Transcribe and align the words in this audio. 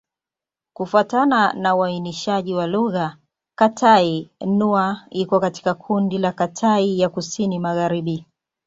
Kufuatana 0.73 1.53
na 1.53 1.75
uainishaji 1.75 2.53
wa 2.53 2.67
lugha, 2.67 3.17
Kitai-Nüa 3.57 4.97
iko 5.09 5.39
katika 5.39 5.73
kundi 5.73 6.17
la 6.17 6.31
Kitai 6.31 6.99
ya 6.99 7.09
Kusini-Magharibi. 7.09 8.25